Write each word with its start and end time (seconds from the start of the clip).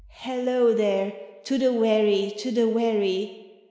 "Hallo 0.23 0.73
there! 0.73 1.13
To 1.43 1.59
the 1.59 1.71
wherry, 1.71 2.33
to 2.39 2.49
the 2.49 2.67
wherry 2.67 3.51